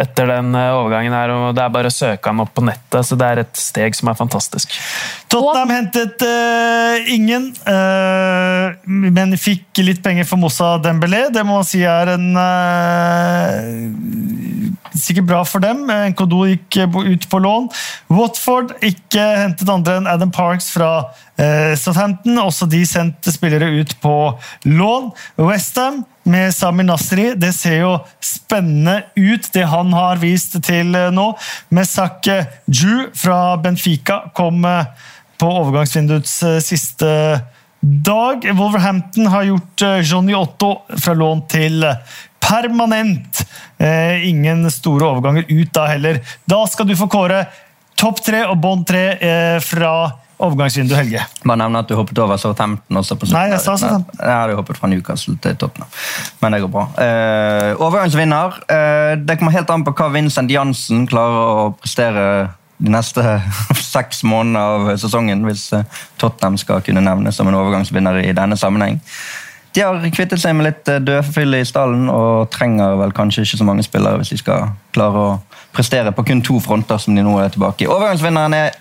etter 0.00 0.26
den 0.26 0.54
eh, 0.56 0.72
overgangen. 0.74 1.14
her, 1.14 1.30
og 1.30 1.54
Det 1.54 1.62
er 1.62 1.74
bare 1.74 1.90
å 1.90 1.94
søke 1.94 2.30
ham 2.30 2.42
opp 2.42 2.54
på 2.56 2.64
nettet. 2.66 3.06
så 3.06 3.18
Det 3.18 3.28
er 3.28 3.42
et 3.44 3.60
steg 3.60 3.94
som 3.94 4.10
er 4.10 4.18
fantastisk. 4.18 4.72
Tottenham 5.30 5.70
hentet 5.70 6.24
uh, 6.26 7.12
ingen, 7.12 7.50
uh, 7.68 8.72
men 9.12 9.36
fikk 9.40 9.82
litt 9.84 10.02
penger 10.04 10.26
for 10.28 10.40
Moussa 10.40 10.74
Dembélé. 10.82 11.26
Det 11.32 11.44
må 11.46 11.60
man 11.60 11.68
si 11.68 11.82
er 11.86 12.14
en 12.16 12.28
uh, 12.36 13.62
Sikkert 14.92 15.24
bra 15.30 15.40
for 15.48 15.64
dem. 15.64 15.86
Nkodo 16.12 16.44
gikk 16.50 16.76
ut 16.84 17.24
på 17.32 17.38
lån. 17.40 17.70
Watford 18.12 18.74
ikke 18.84 19.22
hentet 19.40 19.70
andre 19.72 19.96
enn 19.98 20.08
Adam 20.10 20.30
Parks 20.34 20.68
fra 20.74 20.90
Southampton. 21.80 22.36
Også 22.42 22.68
de 22.68 22.82
sendte 22.86 23.32
spillere 23.32 23.70
ut 23.80 23.96
på 24.04 24.12
lån. 24.68 25.08
Westham 25.40 26.02
med 26.28 26.52
Sami 26.54 26.84
Nasri. 26.84 27.32
Det 27.40 27.54
ser 27.56 27.78
jo 27.80 27.94
spennende 28.20 29.02
ut, 29.16 29.48
det 29.54 29.64
han 29.72 29.92
har 29.96 30.20
vist 30.22 30.58
til 30.64 30.94
eh, 30.94 31.10
nå. 31.14 31.32
Mesak 31.74 32.28
Ju 32.66 33.08
fra 33.16 33.56
Benfica 33.62 34.22
kom 34.36 34.62
på 35.40 35.48
overgangsvinduets 35.62 36.36
siste 36.62 36.82
siste 37.02 37.40
dag. 37.82 38.46
Wolverhampton 38.54 39.26
har 39.26 39.42
gjort 39.50 39.84
Johnny 40.02 40.34
Otto 40.34 40.72
fra 40.96 41.14
lån 41.14 41.44
til 41.50 41.84
permanent. 42.42 43.42
Ingen 44.22 44.70
store 44.70 45.08
overganger 45.10 45.46
ut 45.48 45.72
da 45.74 45.86
heller. 45.90 46.20
Da 46.46 46.62
skal 46.70 46.86
du 46.88 46.96
få 46.98 47.08
kåre 47.10 47.44
topp 47.98 48.22
tre 48.22 48.44
og 48.46 48.58
bånd 48.62 48.86
tre 48.86 49.04
fra 49.66 49.94
overgangsvindu, 50.42 50.94
Helge. 50.96 51.22
Bare 51.44 51.58
nevne 51.60 51.82
at 51.82 51.90
du 51.90 51.94
hoppet 51.96 52.18
over 52.22 52.40
Southampton 52.40 52.98
også. 53.00 53.16
på 53.18 53.28
Nei, 53.32 53.46
jeg 53.52 53.62
sa 53.62 53.76
Southampton. 53.78 54.18
Jeg 54.18 54.34
hadde 54.34 54.56
hoppet 54.58 54.80
fra 54.80 54.90
Newcastle 54.90 55.36
til 55.42 55.58
Tottenham, 55.60 55.90
men 56.42 56.56
det 56.56 56.62
går 56.64 56.72
bra. 56.72 56.86
Uh, 56.96 57.84
overgangsvinner. 57.86 58.58
Uh, 58.66 59.12
det 59.22 59.38
kommer 59.38 59.54
helt 59.54 59.70
an 59.72 59.86
på 59.86 59.94
hva 59.98 60.10
Vincent 60.14 60.52
Jansen 60.52 61.06
klarer 61.10 61.54
å 61.54 61.70
prestere 61.78 62.26
de 62.78 62.92
neste 62.92 63.22
seks 63.94 64.22
månedene 64.24 64.62
av 64.62 64.92
sesongen, 65.00 65.44
hvis 65.46 65.68
uh, 65.76 65.84
Tottenham 66.20 66.58
skal 66.60 66.84
kunne 66.86 67.04
nevnes 67.04 67.36
som 67.36 67.48
en 67.48 67.58
overgangsvinner 67.58 68.22
i 68.24 68.32
denne 68.36 68.58
sammenheng. 68.58 69.00
De 69.72 69.80
har 69.80 70.02
kvittet 70.12 70.40
seg 70.40 70.52
med 70.56 70.66
litt 70.66 70.88
dødfylle 71.06 71.62
i 71.62 71.68
stallen 71.68 72.10
og 72.12 72.50
trenger 72.52 72.98
vel 73.00 73.14
kanskje 73.16 73.46
ikke 73.46 73.60
så 73.62 73.64
mange 73.64 73.84
spillere 73.86 74.20
hvis 74.20 74.34
de 74.34 74.40
skal 74.42 74.74
klare 74.92 75.22
å 75.22 75.30
prestere 75.72 76.12
på 76.12 76.26
kun 76.28 76.42
to 76.44 76.58
fronter 76.60 77.00
som 77.00 77.16
de 77.16 77.24
nå 77.24 77.38
er 77.40 77.54
tilbake 77.54 77.86
i. 77.86 77.88
Overgangsvinneren 77.88 78.56
er 78.58 78.76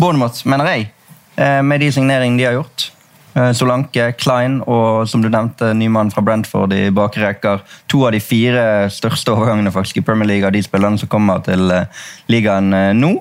Bournemouth, 0.00 0.42
mener 0.50 0.66
jeg. 0.72 0.88
Eh, 1.36 1.62
med 1.62 1.80
de 1.80 1.92
signeringene 1.94 2.40
de 2.40 2.48
har 2.48 2.58
gjort. 2.58 2.88
Eh, 3.34 3.52
Solanke, 3.56 4.12
Klein 4.18 4.58
og 4.66 5.08
som 5.08 5.22
du 5.22 5.30
nevnte, 5.30 5.70
nymann 5.78 6.10
fra 6.12 6.24
Brentford 6.26 6.74
i 6.74 6.90
bakre 6.90 7.28
rekker. 7.28 7.62
To 7.88 8.02
av 8.08 8.16
de 8.16 8.20
fire 8.20 8.90
største 8.90 9.32
overgangene 9.32 9.72
faktisk 9.72 10.02
i 10.02 10.06
Premier 10.06 10.28
League 10.28 10.46
av 10.46 10.52
de 10.52 10.62
spillerne 10.64 10.98
som 10.98 11.08
kommer 11.12 11.44
til 11.46 11.70
eh, 11.70 12.02
ligaen 12.32 12.74
nå. 12.98 13.14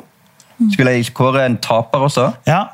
Skulle 0.74 0.96
jeg 0.98 1.10
kåre 1.18 1.46
en 1.48 1.58
taper 1.62 2.06
også? 2.10 2.30
Ja. 2.50 2.66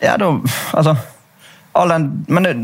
Ja, 0.00 0.16
da 0.16 0.36
Altså 0.72 0.96
den, 1.90 2.06
men 2.28 2.46
det, 2.46 2.54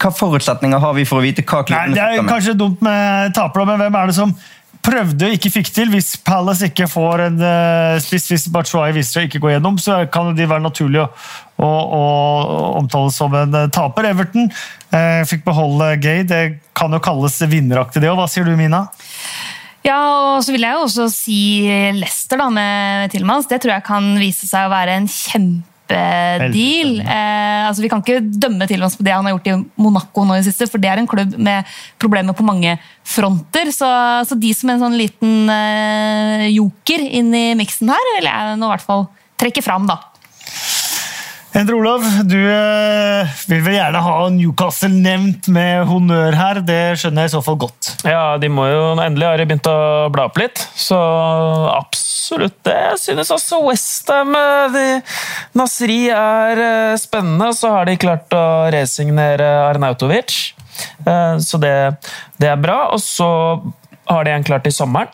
Hva 0.00 0.10
forutsetninger 0.14 0.80
har 0.82 0.94
vi 0.96 1.04
for 1.08 1.20
å 1.20 1.24
vite 1.24 1.44
hva 1.46 1.62
klubbene 1.66 1.94
Det 1.94 2.06
er 2.06 2.28
kanskje 2.28 2.56
dumt 2.58 2.80
med 2.84 3.34
tapere, 3.36 3.68
men 3.68 3.84
hvem 3.84 4.00
er 4.00 4.10
det 4.10 4.16
som 4.16 4.34
prøvde 4.84 5.28
og 5.28 5.36
ikke 5.36 5.52
fikk 5.52 5.70
til. 5.74 5.90
Hvis 5.92 6.14
Palace 6.24 6.70
ikke 6.70 6.88
får 6.90 7.26
en 7.26 7.42
uh, 7.42 8.00
spiss, 8.02 8.28
hvis 8.32 8.48
Batshuayi 8.52 8.94
viser 8.96 9.18
seg 9.18 9.28
ikke 9.28 9.42
gå 9.44 9.52
gjennom, 9.54 9.78
så 9.80 10.00
kan 10.12 10.32
de 10.36 10.48
være 10.48 10.64
naturlig 10.64 11.02
å, 11.02 11.08
å, 11.60 11.68
å 11.68 12.02
omtale 12.80 13.12
som 13.14 13.34
en 13.36 13.56
uh, 13.56 13.66
taper. 13.72 14.10
Everton 14.12 14.48
uh, 14.48 15.20
fikk 15.28 15.44
beholde 15.46 15.92
Gay. 16.02 16.24
Det 16.28 16.42
kan 16.76 16.96
jo 16.96 17.02
kalles 17.04 17.36
vinneraktig, 17.50 18.02
det 18.02 18.12
òg. 18.12 18.22
Hva 18.22 18.28
sier 18.30 18.48
du, 18.48 18.54
Mina? 18.58 18.86
Ja, 19.86 19.98
og 20.36 20.44
så 20.44 20.52
vil 20.52 20.66
jeg 20.66 20.76
jo 20.76 20.84
også 20.84 21.08
si 21.12 21.40
Lester 21.96 22.40
da, 22.42 22.50
med 22.52 23.12
Tilmans. 23.14 23.48
Det 23.48 23.62
tror 23.62 23.78
jeg 23.78 23.86
kan 23.86 24.12
vise 24.20 24.48
seg 24.48 24.68
å 24.68 24.72
være 24.74 24.98
en 25.00 25.08
kjempe 25.08 25.70
kjempedeal. 25.90 27.00
Eh, 27.00 27.66
altså, 27.68 27.82
vi 27.82 27.90
kan 27.90 28.02
ikke 28.02 28.20
dømme 28.22 28.68
Tilmans 28.70 28.96
på 28.96 29.06
det 29.06 29.14
han 29.14 29.26
har 29.26 29.34
gjort 29.34 29.50
i 29.50 29.56
Monaco 29.80 30.24
nå 30.26 30.38
i 30.38 30.44
siste, 30.46 30.68
for 30.70 30.82
det 30.82 30.90
er 30.90 31.02
en 31.02 31.08
klubb 31.10 31.36
med 31.38 31.68
problemer 32.00 32.36
på 32.36 32.46
mange 32.46 32.76
fronter. 33.06 33.72
Så, 33.74 33.88
så 34.28 34.38
de 34.38 34.52
som 34.56 34.72
en 34.72 34.82
sånn 34.84 34.98
liten 34.98 35.50
eh, 35.52 36.48
joker 36.54 37.04
inn 37.06 37.32
i 37.34 37.46
miksen 37.58 37.90
her, 37.92 38.12
vil 38.18 38.30
jeg 38.30 38.60
nå 38.60 38.68
i 38.68 38.74
hvert 38.74 38.86
fall 38.86 39.08
trekke 39.40 39.64
fram, 39.64 39.88
da. 39.88 39.98
Endre 41.50 41.74
Olav, 41.74 42.04
du 42.30 42.38
eh, 42.38 43.30
vil 43.50 43.62
vel 43.64 43.74
gjerne 43.74 44.00
ha 44.04 44.12
Newcastle 44.30 44.92
nevnt 44.94 45.48
med 45.50 45.82
honnør 45.88 46.36
her. 46.38 46.60
Det 46.62 46.94
skjønner 47.00 47.26
jeg 47.26 47.32
i 47.32 47.32
så 47.32 47.40
fall 47.42 47.58
godt. 47.64 47.88
Ja, 48.06 48.36
de 48.38 48.50
må 48.52 48.68
jo 48.70 48.84
Endelig 49.02 49.26
har 49.26 49.40
de 49.40 49.48
begynt 49.50 49.66
å 49.66 50.06
bla 50.14 50.28
opp 50.28 50.38
litt, 50.38 50.62
så 50.78 51.00
absolutt 51.74 52.54
det. 52.68 52.78
Jeg 52.92 53.02
synes 53.02 53.34
også 53.34 53.58
Westham 53.66 54.30
eh, 54.38 55.18
Nasri 55.58 56.04
er 56.14 56.62
eh, 56.68 56.96
spennende. 57.02 57.50
Så 57.58 57.74
har 57.74 57.90
de 57.90 57.98
klart 57.98 58.30
å 58.30 58.46
resignere 58.70 59.50
Arnautovic, 59.66 60.38
så 61.02 61.58
det, 61.60 61.74
det 62.40 62.48
er 62.48 62.60
bra. 62.62 62.92
Og 62.94 63.02
så 63.02 63.26
har 64.06 64.24
de 64.24 64.36
en 64.36 64.46
klart 64.46 64.70
i 64.70 64.72
sommeren. 64.74 65.10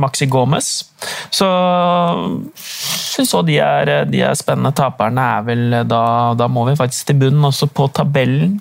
Maxi 0.00 0.28
Gomez. 0.30 0.70
Så 1.32 1.48
syns 2.56 3.34
òg 3.36 3.46
de, 3.48 3.58
de, 4.10 4.22
er 4.24 4.38
spennende. 4.38 4.74
Taperne 4.76 5.28
er 5.38 5.46
vel 5.46 5.78
da 5.88 6.02
Da 6.38 6.48
må 6.48 6.66
vi 6.68 6.78
faktisk 6.78 7.10
til 7.10 7.20
bunnen, 7.24 7.44
også 7.48 7.68
på 7.72 7.88
tabellen. 7.94 8.58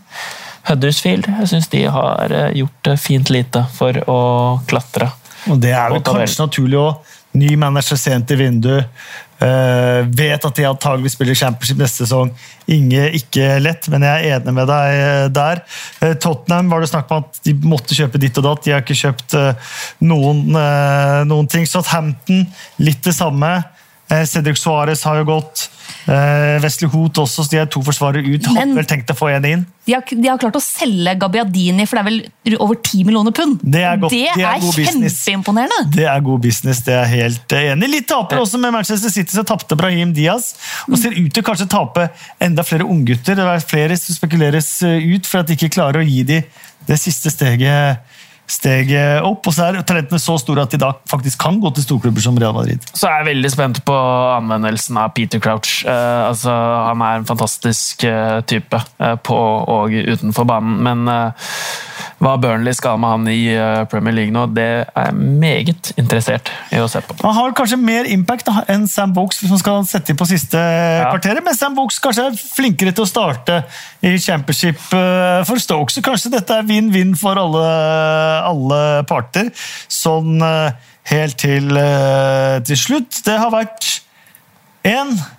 Huddersfield 0.70 1.26
jeg 1.26 1.50
syns 1.50 1.72
de 1.72 1.86
har 1.90 2.34
eh, 2.36 2.52
gjort 2.60 2.92
fint 3.02 3.32
lite 3.34 3.64
for 3.74 3.98
å 4.12 4.20
klatre. 4.70 5.10
Og 5.50 5.58
Det 5.62 5.74
er 5.74 5.90
vel 5.90 6.04
kanskje 6.06 6.44
naturlig 6.44 6.80
òg. 6.82 7.18
Ny 7.42 7.56
manager 7.56 7.98
sent 7.98 8.32
i 8.34 8.38
vinduet. 8.38 8.90
Uh, 9.42 10.06
vet 10.14 10.44
at 10.46 10.58
de 10.58 10.68
antagelig 10.70 11.16
spiller 11.16 11.38
championship 11.38 11.80
neste 11.82 12.06
sesong. 12.06 12.30
Inge, 12.70 13.08
ikke 13.18 13.56
lett, 13.58 13.88
men 13.90 14.06
jeg 14.06 14.28
er 14.28 14.38
enig 14.38 14.54
med 14.54 14.70
deg 14.70 15.00
uh, 15.02 15.26
der. 15.34 15.64
Uh, 15.98 16.14
Tottenham 16.22 16.70
var 16.70 16.84
det 16.84 16.92
snakk 16.92 17.10
om 17.10 17.26
at 17.26 17.42
de 17.48 17.56
måtte 17.66 17.98
kjøpe 17.98 18.22
ditt 18.22 18.38
og 18.38 18.46
datt. 18.46 18.64
De 18.68 18.76
har 18.76 18.86
ikke 18.86 19.00
kjøpt 19.02 19.38
noen, 20.06 20.44
noen 21.26 21.50
ting. 21.50 21.66
Southampton, 21.70 22.46
litt 22.84 23.02
det 23.06 23.16
samme. 23.18 23.56
Cedric 24.28 24.60
Suárez 24.60 25.06
har 25.08 25.22
jo 25.22 25.30
gått. 25.30 25.70
Uh, 26.02 26.58
Wesley 26.64 26.90
Hoot 26.90 27.20
også, 27.22 27.44
så 27.46 27.52
de 27.52 27.60
er 27.62 27.68
to 27.70 27.82
forsvarere 27.86 28.26
ut. 28.26 28.48
Hadde 28.56 28.74
vel 28.74 28.88
tenkt 28.90 29.12
å 29.14 29.16
få 29.18 29.30
en 29.36 29.46
inn. 29.46 29.66
De 29.86 29.94
har, 29.94 30.06
de 30.10 30.30
har, 30.30 30.40
klart 30.42 30.58
å 30.58 30.62
selge 30.64 31.14
Gabbiadini 31.22 31.86
for 31.90 31.98
det 31.98 32.02
er 32.02 32.08
vel 32.08 32.58
over 32.62 32.78
10 32.78 33.06
millioner 33.06 33.34
pund. 33.36 33.62
Det 33.62 33.84
er, 33.86 34.00
godt, 34.02 34.14
det 34.14 34.32
det 34.38 34.46
er, 34.46 34.58
er 34.58 34.88
kjempeimponerende! 34.88 35.94
Det 35.94 36.08
er 36.10 36.24
god 36.26 36.42
business, 36.44 36.82
det 36.88 36.96
er 36.98 37.08
helt 37.12 37.56
enig. 37.58 37.92
Litt 37.94 38.10
taper 38.10 38.42
også 38.42 38.62
med 38.62 38.74
Manchester 38.76 39.14
City, 39.14 39.36
som 39.36 39.48
tapte 39.48 39.78
Brahim 39.78 40.14
Diaz. 40.18 40.52
Og 40.90 40.98
ser 41.02 41.18
ut 41.18 41.30
til 41.34 41.46
kanskje 41.46 41.70
tape 41.72 42.10
enda 42.42 42.66
flere 42.66 42.88
unggutter. 42.88 43.38
Det 43.38 43.48
er 43.54 43.66
flere 43.66 43.98
som 44.00 44.18
spekuleres 44.18 44.74
eh, 44.88 45.14
ut 45.14 45.30
for 45.30 45.42
at 45.42 45.50
de 45.50 45.58
ikke 45.58 45.74
klarer 45.78 46.02
å 46.02 46.08
gi 46.08 46.26
dem 46.30 46.62
det 46.88 46.98
siste 46.98 47.30
steget 47.30 48.02
steget 48.52 49.26
opp. 49.26 49.48
Og 49.48 49.56
så 49.56 49.70
er 49.70 49.80
talentene 49.88 50.22
så 50.22 50.38
store 50.42 50.66
at 50.66 50.74
de 50.74 50.82
da 50.82 50.92
faktisk 51.10 51.42
kan 51.42 51.60
gå 51.62 51.72
til 51.76 51.88
storklubber 51.88 52.24
som 52.24 52.38
Real 52.42 52.56
Madrid. 52.58 52.84
Så 52.92 53.08
er 53.10 53.22
jeg 53.22 53.32
veldig 53.32 53.54
spent 53.54 53.82
på 53.88 53.98
anvendelsen 54.38 55.00
av 55.02 55.14
Peter 55.18 55.42
Crouch. 55.44 55.82
Uh, 55.88 56.30
altså, 56.30 56.54
han 56.90 57.06
er 57.06 57.22
en 57.22 57.30
fantastisk 57.30 58.06
uh, 58.08 58.42
type 58.48 58.84
uh, 59.00 59.16
på 59.24 59.40
og 59.72 59.94
utenfor 59.94 60.48
banen, 60.48 60.80
men 60.84 61.08
hva 62.22 62.36
Burnley 62.42 62.76
skal 62.78 63.00
med 63.02 63.12
han 63.16 63.30
i 63.32 63.40
Premier 63.90 64.14
League 64.14 64.34
nå, 64.36 64.46
det 64.54 64.68
er 64.86 65.08
jeg 65.08 65.16
meget 65.42 65.92
interessert 65.98 66.52
i 66.70 66.80
å 66.82 66.88
se 66.92 67.02
på. 67.02 67.16
Han 67.24 67.34
har 67.34 67.56
kanskje 67.58 67.80
mer 67.82 68.10
impact 68.10 68.46
da, 68.48 68.62
enn 68.72 68.86
Sam 68.90 69.16
hvis 69.18 69.50
man 69.50 69.62
skal 69.62 69.82
sette 69.90 70.14
inn 70.14 70.20
på 70.20 70.28
siste 70.30 70.60
ja. 70.60 71.10
kvarteret, 71.10 71.42
men 71.46 71.58
Sam 71.58 71.76
Vokes 71.78 71.98
kanskje 72.04 72.28
er 72.30 72.38
flinkere 72.38 72.94
til 72.94 73.08
å 73.08 73.10
starte 73.10 73.64
i 74.06 74.14
championship 74.22 74.80
for 74.86 75.62
Stoke, 75.62 75.94
så 75.94 76.04
kanskje 76.06 76.34
dette 76.36 76.56
er 76.56 76.68
vinn-vinn 76.70 77.18
for 77.20 77.42
alle 77.42 77.66
alle 78.52 78.80
parter. 79.10 79.52
Sånn 79.92 80.42
eh, 80.46 80.90
helt 81.12 81.40
til, 81.42 81.70
eh, 81.78 82.58
til 82.68 82.80
slutt. 82.80 83.22
Det 83.26 83.38
har 83.42 83.54
vært 83.54 83.90
en 84.88 85.16
eh, 85.16 85.30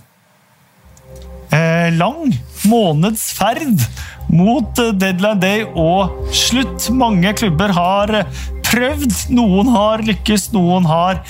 lang 1.99 2.33
måneds 2.65 3.27
ferd 3.37 3.83
mot 4.33 4.79
deadline 4.97 5.41
day 5.43 5.65
og 5.77 6.33
slutt. 6.33 6.89
Mange 6.97 7.35
klubber 7.37 7.75
har 7.77 8.15
prøvd. 8.73 9.15
Noen 9.37 9.71
har 9.73 10.03
lykkes, 10.07 10.51
noen 10.55 10.87
har 10.89 11.21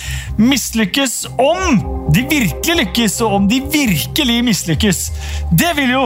mislykkes. 0.41 1.25
Om 1.43 1.81
de 2.15 2.27
virkelig 2.31 2.79
lykkes, 2.85 3.21
og 3.27 3.39
om 3.41 3.49
de 3.51 3.63
virkelig 3.73 4.43
mislykkes, 4.47 5.07
det 5.51 5.73
vil 5.79 5.97
jo 5.97 6.05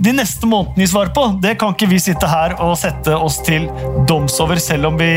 de 0.00 0.14
neste 0.16 0.48
månedene 0.48 0.86
gi 0.86 0.92
svar 0.94 1.12
på. 1.16 1.26
Det 1.42 1.56
kan 1.60 1.74
ikke 1.74 1.90
vi 1.90 2.00
sitte 2.00 2.28
her 2.30 2.56
og 2.64 2.78
sette 2.80 3.16
oss 3.16 3.40
til 3.44 3.68
doms 4.08 4.38
over, 4.40 4.60
selv 4.62 4.92
om 4.92 5.00
vi 5.00 5.14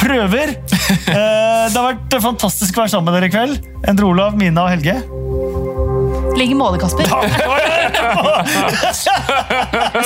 prøver. 0.00 0.56
Eh, 0.90 1.66
det 1.70 1.78
har 1.78 1.92
vært 1.92 2.16
fantastisk 2.22 2.74
å 2.74 2.82
være 2.82 2.92
sammen 2.92 3.10
med 3.10 3.20
dere 3.20 3.28
i 3.30 3.34
kveld. 3.34 3.68
Endre 3.90 4.10
Olav, 4.10 4.34
Mina 4.38 4.66
og 4.66 4.72
Helge. 4.72 4.96
Ligger 6.40 6.56
måle, 6.56 6.78
Kasper. 6.80 7.04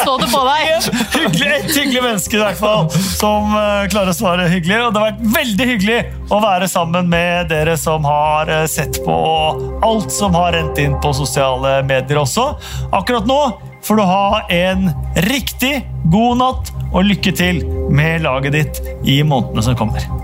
Så 0.05 0.17
det 0.19 0.27
på 0.33 0.41
deg. 0.49 0.89
Hyggelig, 1.15 1.51
et 1.61 1.77
hyggelig 1.77 2.03
menneske 2.03 2.35
i 2.35 2.41
hvert 2.41 2.59
fall, 2.59 2.89
som 2.91 3.55
uh, 3.55 3.85
klarer 3.93 4.11
å 4.11 4.17
svare 4.17 4.49
hyggelig. 4.51 4.81
Og 4.89 4.97
det 4.97 5.03
har 5.03 5.13
vært 5.13 5.23
veldig 5.37 5.69
hyggelig 5.69 6.01
å 6.35 6.41
være 6.43 6.67
sammen 6.73 7.07
med 7.13 7.53
dere 7.55 7.77
som 7.79 8.03
har 8.09 8.51
uh, 8.51 8.65
sett 8.67 8.99
på 9.07 9.21
alt 9.87 10.11
som 10.11 10.35
har 10.35 10.57
rent 10.59 10.83
inn 10.83 10.99
på 10.99 11.15
sosiale 11.15 11.77
medier 11.87 12.25
også. 12.25 12.51
Akkurat 12.91 13.31
nå 13.31 13.41
får 13.87 14.03
du 14.03 14.07
ha 14.11 14.43
en 14.59 14.91
riktig 15.31 15.85
god 16.11 16.43
natt 16.43 16.75
og 16.91 17.07
lykke 17.13 17.39
til 17.39 17.63
med 17.95 18.27
laget 18.27 18.59
ditt 18.59 18.87
i 19.07 19.21
månedene 19.23 19.71
som 19.71 19.79
kommer. 19.79 20.24